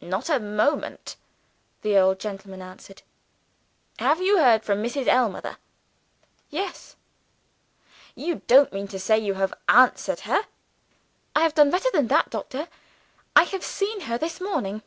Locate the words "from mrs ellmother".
4.64-5.56